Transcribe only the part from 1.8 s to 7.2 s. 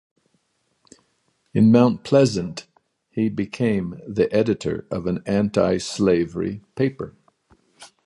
Pleasant he became the editor of an antislavery paper.